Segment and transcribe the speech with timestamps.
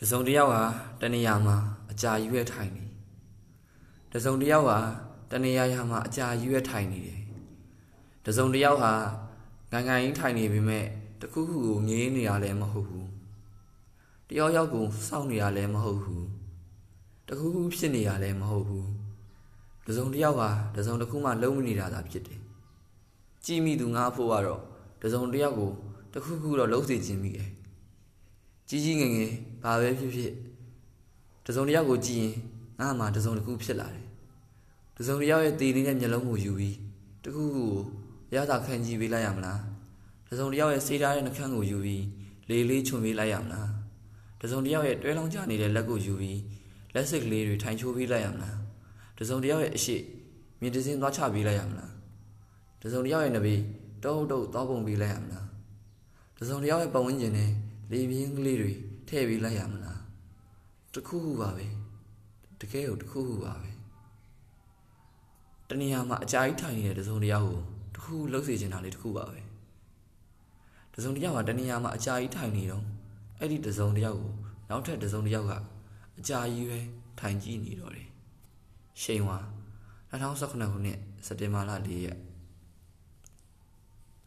[0.00, 0.62] တစုံတစ်ယောက်ဟာ
[1.00, 1.56] တနေရာမှာ
[1.90, 2.84] အကြာကြီးပဲထိုင်နေ
[4.12, 4.78] တစုံတစ်ယောက်ဟာ
[5.30, 7.20] တနေရာရာမှာအကြာကြီးပဲထိုင်နေတယ်
[8.26, 8.92] တစုံတစ်ယောက်ဟာ
[9.72, 10.84] ငိုင်ငိုင်ကြီးထိုင်နေပေမဲ့
[11.20, 13.08] တခုခုကိုငေးနေရလည်းမဟုတ်ဘူး
[14.28, 16.26] တယောက်ယောက်ကိုစောင့်နေရလည်းမဟုတ်ဘူး
[17.28, 18.88] တခုခုဖြစ်နေရလည်းမဟုတ်ဘူး
[19.86, 22.40] တစုံတစ်ယောက်ဟာတစုံတစ်ခုမှလုံးမနေတာသာဖြစ်တယ်
[23.44, 24.62] ကြည်မိသူငါဖို့ကတော့
[25.02, 25.72] တစုံတစ်ယောက်ကို
[26.14, 27.50] တခုခုတော့လုံးစေခြင်းမိတယ်
[28.74, 29.32] ကြီးကြီးငယ်ငယ်
[29.62, 30.32] ဘာပဲဖြစ်ဖြစ်
[31.46, 32.34] တစုံတစ်ယောက်ကိုကြည့်ရင်
[32.80, 34.06] ငါ့မှာတစုံတစ်ခုဖြစ်လာတယ်
[34.98, 36.76] တစုံတစ်ယောက်ရဲ့တည်နေတဲ့မျက်လုံးကိုယူပြီး
[37.24, 37.82] တခုခုကို
[38.34, 39.60] ရတာခံကြည့်ပေးလိုက်ရမလား
[40.28, 42.04] တစုံတစ်ယောက်ရဲ့စေးထားတဲ့နှခမ်းကိုယူပြီး
[42.48, 43.70] လေးလေးချွန်ပေးလိုက်ရမလား
[44.40, 46.40] တစုံတစ်ယောက်ရဲ့တွဲလောင်းကြနေတဲ့လက်ကိုယူပြီး
[46.94, 48.56] လက်စစ်ကလေးတွေထိုင်ချိုးပေးလိုက်ရမလား
[49.18, 49.96] တစုံတစ်ယောက်ရဲ့အရှိ
[50.60, 51.92] မြင်တစင်းသွားချပေးလိုက်ရမလား
[52.82, 53.60] တစုံတစ်ယောက်ရဲ့နဘေး
[54.04, 55.46] တုံးတုံးသွားပုံပေးလိုက်ရမလား
[56.38, 57.50] တစုံတစ်ယောက်ရဲ့ပတ်ဝန်းကျင်နဲ့
[57.90, 58.72] လေပြင်းကလေးတွေ
[59.08, 60.00] ထည့်ပေးလိုက်ရမလား
[60.94, 61.66] တခုခုပါပဲ
[62.60, 63.70] တကယ်ကိုတခုခုပါပဲ
[65.68, 67.60] တနေရာမှာအကြာကြီးထိုင်နေတဲ့တစုံတစ်ယောက်ကို
[67.94, 69.40] တခုလှုပ်စေချင်တာလေးတခုပါပဲ
[70.94, 72.84] တစုံတစ်ယောက်ကတနေရာမှာအကြာကြီးထိုင်နေတော့
[73.38, 74.32] အဲ့ဒီတစုံတစ်ယောက်ကို
[74.68, 75.52] နောက်ထပ်တစုံတစ်ယောက်က
[76.18, 76.80] အကြာကြီးပဲ
[77.20, 78.08] ထိုင်ကြည့်နေတော့တယ်
[79.02, 79.38] ရှိန်ဝါ
[80.10, 82.18] 2019ခုနှစ်စက်တင်ဘာလ4ရက်